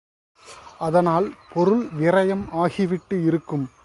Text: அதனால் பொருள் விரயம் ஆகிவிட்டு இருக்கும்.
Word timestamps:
அதனால் 0.77 1.33
பொருள் 1.53 1.83
விரயம் 1.99 2.45
ஆகிவிட்டு 2.51 3.23
இருக்கும். 3.25 3.71